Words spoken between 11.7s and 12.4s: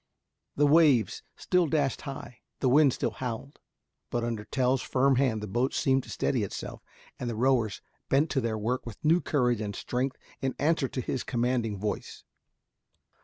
voice.